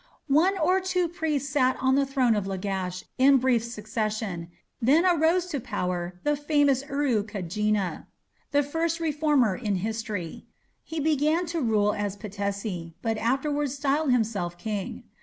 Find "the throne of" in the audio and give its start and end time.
1.93-2.47